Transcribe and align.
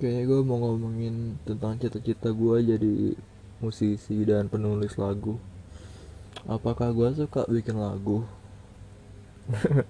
Kayaknya 0.00 0.32
gue 0.32 0.40
mau 0.48 0.56
ngomongin 0.64 1.36
tentang 1.44 1.76
cita-cita 1.76 2.32
gue 2.32 2.56
jadi 2.64 3.12
musisi 3.60 4.24
dan 4.24 4.48
penulis 4.48 4.96
lagu. 4.96 5.36
Apakah 6.48 6.88
gue 6.96 7.20
suka 7.20 7.44
bikin 7.44 7.76
lagu? 7.76 8.24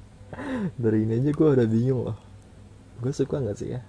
Dari 0.82 1.06
ini 1.06 1.22
aja 1.22 1.30
gue 1.30 1.48
udah 1.54 1.62
bingung 1.62 2.10
loh. 2.10 2.18
Gue 2.98 3.14
suka 3.14 3.38
nggak 3.38 3.54
sih 3.54 3.70
ya? 3.78 3.86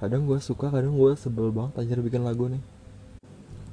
Kadang 0.00 0.24
gue 0.24 0.40
suka, 0.40 0.72
kadang 0.72 0.96
gue 0.96 1.12
sebel 1.12 1.52
banget 1.52 1.76
anjir 1.76 2.00
bikin 2.00 2.24
lagu 2.24 2.48
nih. 2.48 2.64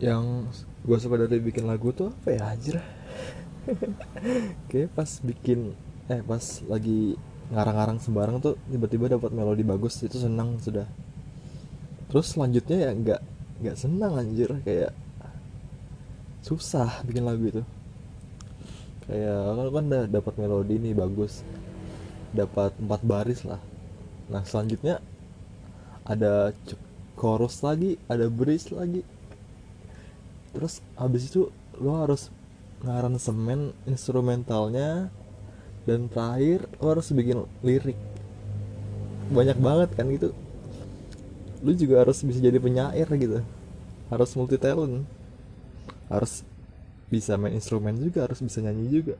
Yang 0.04 0.52
gue 0.84 0.98
suka 1.00 1.16
dari 1.24 1.39
bikin 1.39 1.71
lagu 1.71 1.96
tuh 1.96 2.12
apa 2.12 2.36
ya 2.36 2.52
anjir? 2.52 2.84
Kayak 4.68 4.92
pas 4.92 5.08
bikin, 5.24 5.71
eh 6.12 6.20
pas 6.20 6.44
lagi 6.68 7.16
ngarang-ngarang 7.48 8.00
sembarang 8.04 8.38
tuh 8.43 8.59
tiba-tiba 8.68 9.16
dapat 9.16 9.32
melodi 9.32 9.64
bagus 9.64 10.04
itu 10.04 10.20
senang 10.20 10.59
sudah. 10.59 10.88
Terus 12.11 12.36
selanjutnya 12.36 12.78
ya 12.78 12.92
nggak 12.92 13.21
nggak 13.64 13.78
senang 13.79 14.20
anjir. 14.20 14.51
Kayak 14.64 14.92
susah 16.43 17.04
bikin 17.07 17.23
lagu 17.23 17.43
itu. 17.47 17.64
Kayak 19.07 19.39
kalau 19.56 19.71
kan 19.71 19.83
udah 19.87 20.04
dapat 20.11 20.33
melodi 20.36 20.75
nih 20.79 20.96
bagus. 20.96 21.43
Dapat 22.36 22.75
empat 22.83 23.01
baris 23.07 23.42
lah. 23.48 23.59
Nah 24.28 24.43
selanjutnya 24.43 25.00
ada 26.04 26.51
chorus 27.15 27.64
lagi 27.64 27.95
ada 28.11 28.28
bridge 28.28 28.75
lagi. 28.75 29.01
Terus 30.51 30.84
habis 31.00 31.32
itu 31.32 31.48
lo 31.79 32.03
harus 32.03 32.28
ngaransemen 32.84 33.73
instrumentalnya 33.89 35.09
dan 35.88 36.11
terakhir 36.11 36.67
lo 36.83 36.91
harus 36.91 37.08
bikin 37.16 37.47
lirik. 37.64 37.95
Banyak 39.31 39.58
banget 39.58 39.89
kan 39.95 40.11
gitu. 40.11 40.36
Lu 41.64 41.72
juga 41.73 42.03
harus 42.03 42.19
bisa 42.22 42.44
jadi 42.44 42.59
penyair 42.59 43.08
gitu. 43.16 43.39
Harus 44.12 44.36
multi 44.36 44.59
talent 44.59 45.08
harus 46.08 46.44
bisa 47.08 47.39
main 47.39 47.56
instrumen 47.56 47.95
juga 47.95 48.28
harus 48.28 48.39
bisa 48.44 48.59
nyanyi 48.64 49.03
juga. 49.03 49.16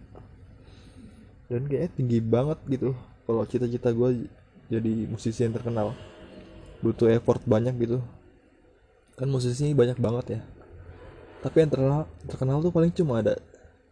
Dan 1.48 1.68
kayaknya 1.72 1.92
tinggi 1.96 2.20
banget 2.20 2.60
gitu. 2.68 2.92
Kalau 3.24 3.44
cita-cita 3.48 3.92
gue 3.92 4.28
jadi 4.68 4.94
musisi 5.08 5.48
yang 5.48 5.56
terkenal. 5.56 5.96
Butuh 6.84 7.08
effort 7.12 7.40
banyak 7.48 7.76
gitu. 7.80 8.04
Kan 9.16 9.32
musisi 9.32 9.72
banyak 9.72 9.96
banget 10.00 10.40
ya. 10.40 10.42
Tapi 11.44 11.64
yang 11.64 11.72
terkenal 11.72 12.02
terkenal 12.28 12.60
tuh 12.60 12.72
paling 12.76 12.92
cuma 12.92 13.24
ada 13.24 13.40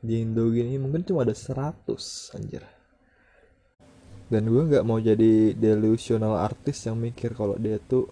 di 0.06 0.22
Indo 0.22 0.48
gini 0.54 0.78
mungkin 0.78 1.02
cuma 1.02 1.26
ada 1.26 1.34
100 1.34 2.38
anjir. 2.38 2.64
Dan 4.30 4.50
gue 4.50 4.64
nggak 4.70 4.86
mau 4.86 4.98
jadi 5.02 5.54
delusional 5.54 6.38
artis 6.38 6.86
yang 6.86 6.98
mikir 6.98 7.34
kalau 7.34 7.58
dia 7.58 7.78
tuh 7.78 8.10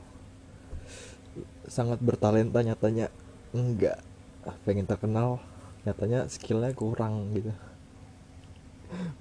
sangat 1.69 2.01
bertalenta 2.01 2.61
nyatanya 2.65 3.13
enggak. 3.53 4.01
Pengen 4.65 4.89
terkenal 4.89 5.39
nyatanya 5.85 6.25
skillnya 6.29 6.73
kurang 6.73 7.33
gitu. 7.37 7.53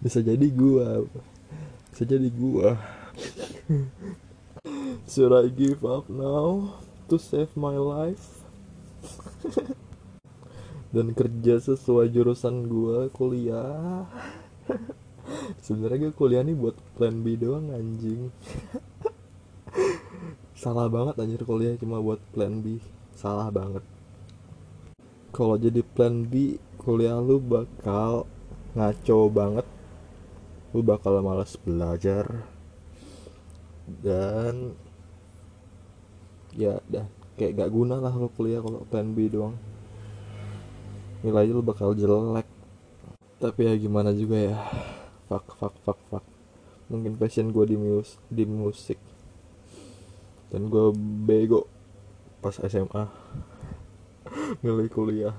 Bisa 0.00 0.20
jadi 0.20 0.46
gue 0.48 0.88
bisa 1.92 2.08
jadi 2.08 2.24
gue 2.32 2.68
should 5.12 5.28
I 5.28 5.52
give 5.52 5.84
up 5.84 6.08
now 6.08 6.80
to 7.12 7.20
save 7.20 7.52
my 7.52 7.76
life 7.76 8.48
dan 10.92 11.16
kerja 11.16 11.56
sesuai 11.56 12.12
jurusan 12.12 12.68
gue 12.68 13.08
kuliah. 13.16 14.04
Sebenarnya 15.64 16.12
gue 16.12 16.14
kuliah 16.14 16.44
nih 16.44 16.52
buat 16.52 16.76
plan 17.00 17.16
B 17.24 17.40
doang 17.40 17.72
anjing. 17.72 18.28
Salah 20.62 20.86
banget 20.92 21.16
anjir 21.16 21.42
kuliah 21.48 21.74
cuma 21.80 21.98
buat 21.98 22.20
plan 22.36 22.60
B. 22.60 22.76
Salah 23.16 23.48
banget. 23.48 23.80
Kalau 25.32 25.56
jadi 25.56 25.80
plan 25.80 26.28
B 26.28 26.60
kuliah 26.76 27.16
lu 27.16 27.40
bakal 27.40 28.28
ngaco 28.76 29.18
banget. 29.32 29.66
Lu 30.76 30.84
bakal 30.84 31.24
malas 31.24 31.56
belajar. 31.56 32.44
Dan 33.88 34.76
ya 36.52 36.76
dah. 36.84 37.08
Kayak 37.40 37.64
gak 37.64 37.72
guna 37.72 37.96
lah 37.96 38.12
lu 38.12 38.28
kuliah 38.28 38.60
kalau 38.60 38.84
plan 38.84 39.08
B 39.16 39.32
doang 39.32 39.71
nilai 41.22 41.46
lu 41.48 41.62
bakal 41.62 41.94
jelek. 41.94 42.46
Tapi 43.38 43.60
ya 43.66 43.74
gimana 43.78 44.10
juga 44.14 44.38
ya. 44.38 44.58
Fuck 45.30 45.54
fuck 45.58 45.74
fuck 45.86 45.98
fuck. 46.10 46.24
Mungkin 46.90 47.16
passion 47.16 47.54
gue 47.54 47.64
di 47.64 47.76
mus 47.78 48.18
di 48.26 48.44
musik. 48.44 48.98
Dan 50.50 50.68
gue 50.68 50.92
bego 51.24 51.70
pas 52.42 52.58
SMA 52.58 53.06
milih 54.60 54.90
kuliah. 54.94 55.34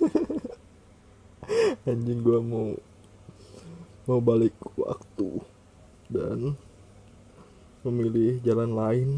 Anjing 1.88 2.20
gue 2.24 2.38
mau 2.40 2.72
mau 4.08 4.20
balik 4.24 4.56
waktu 4.80 5.44
dan 6.08 6.56
memilih 7.84 8.40
jalan 8.40 8.72
lain 8.72 9.08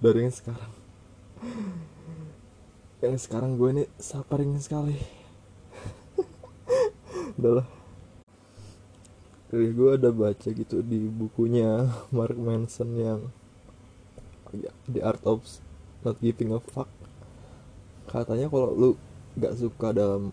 dari 0.00 0.28
yang 0.28 0.32
sekarang. 0.32 0.72
Yang 3.00 3.16
sekarang 3.24 3.56
gue 3.56 3.68
ini 3.72 3.84
suffering 3.96 4.60
sekali 4.60 5.20
adalah 7.40 7.66
Jadi 9.50 9.66
gue 9.74 9.90
ada 9.98 10.14
baca 10.14 10.48
gitu 10.54 10.78
di 10.78 11.10
bukunya 11.10 11.90
Mark 12.16 12.38
Manson 12.38 12.94
yang 12.94 13.20
ya, 14.54 14.70
The 14.86 15.02
Art 15.02 15.26
of 15.26 15.42
Not 16.06 16.22
Giving 16.22 16.54
a 16.54 16.62
Fuck. 16.62 16.86
Katanya 18.06 18.46
kalau 18.46 18.70
lu 18.70 18.90
gak 19.34 19.58
suka 19.58 19.90
dalam 19.90 20.30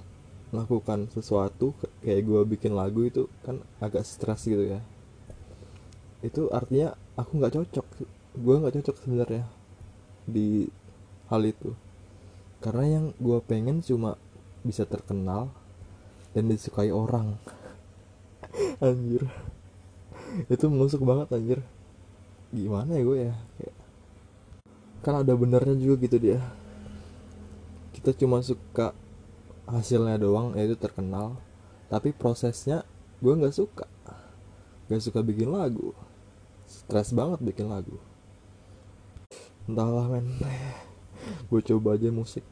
melakukan 0.54 1.12
sesuatu 1.12 1.76
kayak 2.00 2.24
gue 2.24 2.42
bikin 2.56 2.72
lagu 2.72 3.04
itu 3.04 3.28
kan 3.44 3.60
agak 3.84 4.06
stres 4.06 4.48
gitu 4.48 4.78
ya. 4.78 4.80
Itu 6.24 6.54
artinya 6.54 6.96
aku 7.20 7.42
nggak 7.42 7.54
cocok 7.58 7.88
gue 8.38 8.56
nggak 8.62 8.76
cocok 8.80 8.96
sebenarnya 9.02 9.46
di 10.30 10.70
hal 11.28 11.42
itu. 11.44 11.74
Karena 12.64 12.86
yang 13.02 13.06
gue 13.18 13.38
pengen 13.44 13.82
cuma 13.82 14.16
bisa 14.62 14.86
terkenal 14.88 15.52
dan 16.36 16.52
disukai 16.52 16.92
orang. 16.92 17.38
Anjir. 18.84 19.28
Itu 20.52 20.68
menusuk 20.68 21.02
banget 21.04 21.34
anjir. 21.34 21.60
Gimana 22.52 22.98
ya 22.98 23.04
gue 23.04 23.18
ya? 23.32 23.36
Kan 25.04 25.24
ada 25.24 25.34
benernya 25.38 25.76
juga 25.78 26.08
gitu 26.08 26.18
dia. 26.20 26.40
Kita 27.96 28.12
cuma 28.16 28.44
suka 28.44 28.92
hasilnya 29.68 30.20
doang 30.20 30.56
yaitu 30.56 30.76
terkenal. 30.76 31.40
Tapi 31.88 32.12
prosesnya 32.12 32.84
gue 33.24 33.34
nggak 33.34 33.56
suka. 33.56 33.88
Nggak 34.88 35.04
suka 35.04 35.20
bikin 35.24 35.52
lagu. 35.52 35.96
Stres 36.68 37.16
banget 37.16 37.40
bikin 37.44 37.72
lagu. 37.72 37.96
Entahlah 39.68 40.08
men. 40.12 40.28
Gue 41.52 41.60
coba 41.64 41.96
aja 42.00 42.12
musik 42.12 42.44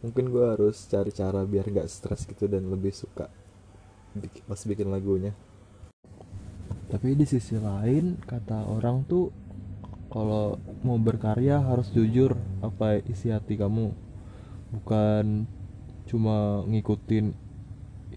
mungkin 0.00 0.32
gue 0.32 0.44
harus 0.56 0.88
cari 0.88 1.12
cara 1.12 1.44
biar 1.44 1.68
gak 1.68 1.88
stres 1.88 2.24
gitu 2.24 2.48
dan 2.48 2.68
lebih 2.68 2.92
suka 2.92 3.28
pas 4.48 4.60
bikin 4.66 4.90
lagunya. 4.90 5.32
Tapi 6.90 7.14
di 7.14 7.22
sisi 7.22 7.54
lain 7.54 8.18
kata 8.18 8.66
orang 8.66 9.06
tuh 9.06 9.30
kalau 10.10 10.58
mau 10.82 10.98
berkarya 10.98 11.62
harus 11.62 11.86
jujur 11.94 12.34
apa 12.66 12.98
isi 13.06 13.30
hati 13.30 13.54
kamu. 13.54 13.94
Bukan 14.74 15.46
cuma 16.10 16.66
ngikutin 16.66 17.30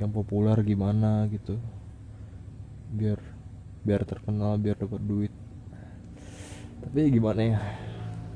yang 0.01 0.09
populer 0.09 0.57
gimana 0.66 1.29
gitu. 1.29 1.61
Biar 2.89 3.22
biar 3.85 4.01
terkenal 4.09 4.57
biar 4.57 4.81
dapat 4.81 5.01
duit. 5.05 5.33
Tapi 6.81 7.13
gimana 7.13 7.41
ya 7.45 7.61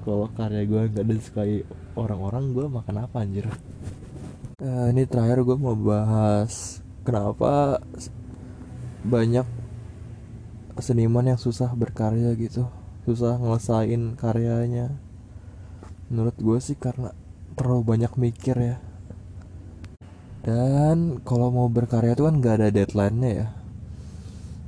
kalau 0.08 0.32
karya 0.32 0.64
gue 0.64 0.82
gak 0.88 1.04
disukai 1.04 1.68
orang-orang 2.00 2.56
gue 2.56 2.66
makan 2.72 2.96
apa 3.04 3.28
anjir? 3.28 3.44
Uh, 4.64 4.88
ini 4.88 5.04
terakhir 5.04 5.44
gue 5.44 5.58
mau 5.60 5.76
bahas 5.76 6.80
kenapa 7.04 7.84
banyak 9.04 9.44
seniman 10.80 11.36
yang 11.36 11.36
susah 11.36 11.76
berkarya 11.76 12.32
gitu 12.40 12.72
susah 13.04 13.36
ngelesain 13.36 14.16
karyanya. 14.16 14.96
Menurut 16.08 16.40
gue 16.40 16.60
sih 16.64 16.80
karena 16.80 17.12
terlalu 17.60 17.84
banyak 17.84 18.14
mikir 18.16 18.56
ya. 18.56 18.76
Dan 20.48 21.20
kalau 21.28 21.52
mau 21.52 21.68
berkarya 21.68 22.16
tuh 22.16 22.32
kan 22.32 22.40
gak 22.40 22.64
ada 22.64 22.72
deadline-nya 22.72 23.32
ya. 23.44 23.48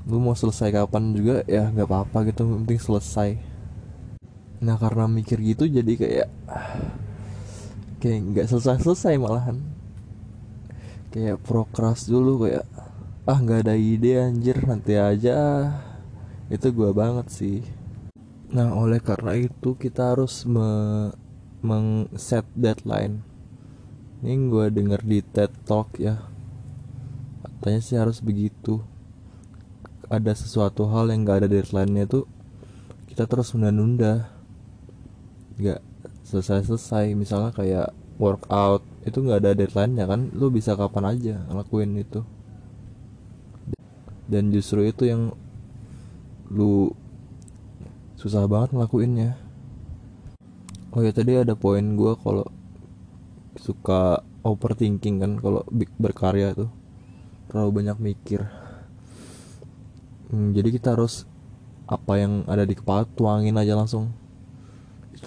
Lu 0.03 0.19
mau 0.19 0.35
selesai 0.35 0.75
kapan 0.75 1.15
juga 1.15 1.47
ya 1.47 1.71
nggak 1.71 1.87
apa-apa 1.87 2.27
gitu 2.27 2.43
penting 2.43 2.79
selesai 2.79 3.48
nah 4.59 4.75
karena 4.75 5.07
mikir 5.07 5.39
gitu 5.39 5.71
jadi 5.71 5.93
kayak 5.95 6.29
kayak 7.99 8.19
nggak 8.31 8.47
selesai 8.47 8.83
selesai 8.83 9.19
malahan. 9.19 9.59
Kayak 11.11 11.41
prokras 11.43 12.07
dulu 12.07 12.47
kayak 12.47 12.65
ah 13.27 13.37
nggak 13.39 13.67
ada 13.67 13.75
ide 13.75 14.19
anjir 14.19 14.57
nanti 14.63 14.95
aja. 14.95 15.71
Itu 16.47 16.71
gua 16.71 16.95
banget 16.95 17.27
sih. 17.31 17.59
Nah 18.49 18.73
oleh 18.73 18.97
karena 18.97 19.37
itu 19.37 19.77
kita 19.77 20.15
harus 20.15 20.47
me 20.47 20.69
meng-set 21.59 22.47
deadline. 22.55 23.21
Ini 24.19 24.51
gue 24.51 24.65
denger 24.71 24.99
di 25.03 25.19
TED 25.23 25.51
Talk 25.67 25.95
ya. 25.99 26.23
Katanya 27.43 27.79
sih 27.83 27.95
harus 27.99 28.23
begitu. 28.23 28.83
Ada 30.07 30.35
sesuatu 30.35 30.87
hal 30.87 31.11
yang 31.11 31.27
gak 31.27 31.45
ada 31.45 31.49
deadline-nya 31.51 32.07
tuh 32.09 32.25
kita 33.11 33.27
terus 33.29 33.51
menunda-nunda 33.53 34.38
gak 35.59 35.83
selesai-selesai. 36.23 37.13
Misalnya 37.13 37.51
kayak 37.51 37.91
workout 38.19 38.83
itu 39.03 39.23
nggak 39.23 39.39
ada 39.43 39.51
deadline-nya 39.55 40.05
kan? 40.07 40.31
Lu 40.35 40.51
bisa 40.51 40.75
kapan 40.75 41.15
aja 41.15 41.35
ngelakuin 41.47 41.95
itu. 41.99 42.21
Dan 44.29 44.53
justru 44.53 44.85
itu 44.85 45.09
yang 45.09 45.33
lu 46.51 46.93
susah 48.19 48.45
banget 48.45 48.75
ngelakuinnya. 48.75 49.39
Oh 50.93 51.01
ya 51.05 51.13
tadi 51.13 51.37
ada 51.37 51.53
poin 51.53 51.95
gue 51.95 52.13
kalau 52.19 52.45
suka 53.57 54.21
overthinking 54.41 55.21
kan 55.21 55.31
kalau 55.41 55.61
berkarya 55.97 56.53
tuh. 56.53 56.69
Terlalu 57.49 57.81
banyak 57.81 57.97
mikir. 57.97 58.45
Hmm, 60.29 60.53
jadi 60.53 60.69
kita 60.69 60.93
harus 60.93 61.25
apa 61.89 62.21
yang 62.21 62.45
ada 62.45 62.69
di 62.69 62.77
kepala 62.77 63.09
tuangin 63.17 63.57
aja 63.57 63.73
langsung 63.73 64.13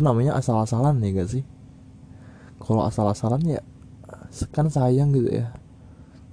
namanya 0.02 0.34
asal-asalan 0.36 0.98
ya 1.00 1.22
gak 1.22 1.30
sih? 1.30 1.44
Kalau 2.58 2.82
asal-asalan 2.86 3.42
ya 3.46 3.60
kan 4.50 4.66
sayang 4.68 5.14
gitu 5.14 5.30
ya. 5.30 5.54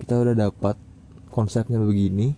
Kita 0.01 0.19
udah 0.19 0.35
dapat 0.35 0.75
konsepnya 1.29 1.77
begini. 1.77 2.33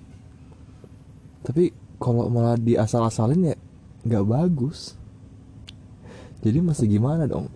Tapi 1.42 1.74
kalau 2.02 2.30
malah 2.30 2.58
di 2.58 2.78
asal-asalin 2.78 3.54
ya 3.54 3.56
nggak 4.02 4.26
bagus. 4.26 4.98
Jadi 6.42 6.58
masih 6.58 6.90
gimana 6.90 7.30
dong? 7.30 7.54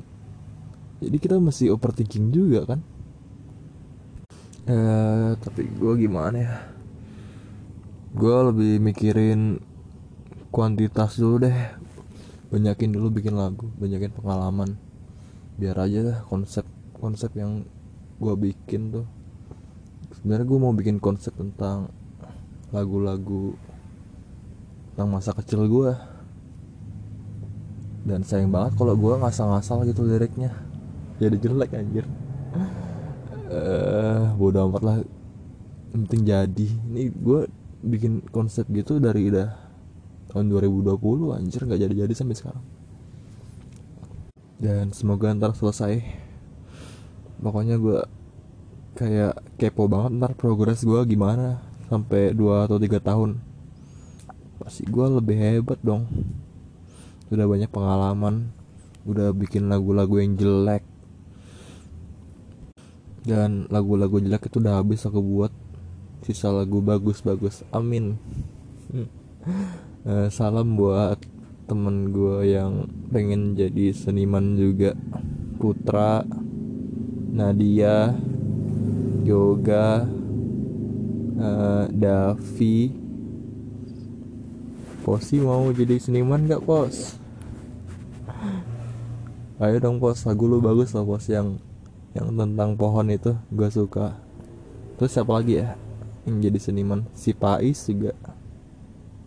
Jadi 1.01 1.18
kita 1.18 1.42
masih 1.42 1.74
overthinking 1.74 2.30
juga 2.30 2.69
kan? 2.69 2.80
Eh 4.69 5.33
tapi 5.42 5.66
gue 5.66 5.94
gimana 5.98 6.38
ya? 6.38 6.56
Gue 8.13 8.38
lebih 8.54 8.77
mikirin 8.80 9.57
kuantitas 10.54 11.18
dulu 11.18 11.50
deh 11.50 11.57
banyakin 12.55 12.95
dulu 12.95 13.11
bikin 13.11 13.35
lagu 13.35 13.67
banyakin 13.75 14.15
pengalaman. 14.15 14.79
Biar 15.59 15.75
aja 15.75 15.99
lah 15.99 16.19
konsep 16.31 16.63
konsep 16.95 17.35
yang 17.35 17.67
gue 18.15 18.33
bikin 18.39 18.95
tuh. 18.95 19.03
Sebenarnya 20.15 20.47
gue 20.47 20.59
mau 20.63 20.71
bikin 20.71 21.03
konsep 21.03 21.35
tentang 21.35 21.91
lagu-lagu 22.71 23.59
tentang 24.95 25.11
masa 25.11 25.35
kecil 25.35 25.67
gue 25.67 25.91
dan 28.07 28.23
sayang 28.23 28.47
banget 28.47 28.79
kalau 28.79 28.95
gue 28.95 29.13
ngasal-ngasal 29.19 29.83
gitu 29.91 30.07
liriknya. 30.07 30.55
Jadi 31.19 31.35
jelek 31.43 31.75
anjir. 31.75 32.07
Eh 33.51 33.51
uh, 33.51 34.31
bodoh 34.39 34.71
amat 34.71 34.83
lah. 34.83 34.97
Penting 35.91 36.23
jadi. 36.23 36.67
Ini 36.71 37.11
gue 37.11 37.51
bikin 37.83 38.23
konsep 38.31 38.63
gitu 38.71 39.03
dari 39.03 39.27
udah 39.27 39.64
tahun 40.35 40.51
2020 40.51 40.99
anjir 41.31 41.63
nggak 41.63 41.79
jadi-jadi 41.79 42.11
sampai 42.11 42.35
sekarang. 42.35 42.65
Dan 44.59 44.91
semoga 44.91 45.31
ntar 45.31 45.55
selesai. 45.55 46.03
Pokoknya 47.39 47.79
gue 47.79 48.03
kayak 48.99 49.39
kepo 49.55 49.87
banget 49.87 50.11
ntar 50.19 50.35
progres 50.35 50.83
gue 50.83 50.99
gimana 51.07 51.63
sampai 51.87 52.35
2 52.35 52.67
atau 52.67 52.75
tiga 52.75 52.99
tahun. 52.99 53.39
Pasti 54.59 54.83
gue 54.83 55.07
lebih 55.07 55.39
hebat 55.39 55.79
dong. 55.79 56.03
Udah 57.31 57.47
banyak 57.47 57.71
pengalaman 57.71 58.51
udah 59.07 59.31
bikin 59.31 59.71
lagu-lagu 59.71 60.19
yang 60.19 60.35
jelek. 60.35 60.83
Dan 63.23 63.71
lagu-lagu 63.71 64.19
jelek 64.19 64.51
itu 64.51 64.59
udah 64.59 64.83
habis 64.83 65.07
aku 65.07 65.23
buat. 65.23 65.55
Sisa 66.27 66.49
lagu 66.49 66.81
bagus-bagus 66.81 67.61
amin 67.69 68.17
uh, 70.05 70.29
salam 70.29 70.77
buat 70.77 71.17
temen 71.65 72.13
gue 72.13 72.53
yang 72.53 72.85
pengen 73.09 73.57
jadi 73.57 73.89
seniman 73.91 74.53
juga 74.53 74.93
Putra 75.57 76.21
Nadia 77.33 78.13
Yoga 79.25 80.05
uh, 81.41 81.85
Davi 81.89 83.05
Posi 85.05 85.37
mau 85.37 85.69
jadi 85.69 86.01
seniman 86.01 86.49
gak 86.49 86.65
pos? 86.65 87.21
Ayo 89.61 89.77
dong 89.77 90.01
pos 90.01 90.25
lagu 90.25 90.49
lu 90.49 90.57
bagus 90.57 90.97
lah 90.97 91.05
pos 91.05 91.29
yang 91.29 91.61
yang 92.17 92.33
tentang 92.33 92.73
pohon 92.73 93.13
itu 93.13 93.37
gue 93.53 93.69
suka. 93.69 94.17
Terus 94.97 95.13
siapa 95.13 95.29
lagi 95.29 95.61
ya 95.61 95.77
yang 96.25 96.41
jadi 96.41 96.57
seniman? 96.57 97.05
Si 97.13 97.37
Pais 97.37 97.85
juga. 97.85 98.17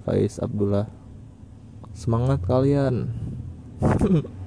Faiz 0.08 0.40
Abdullah. 0.40 0.88
Semangat 1.93 2.40
kalian. 2.49 3.12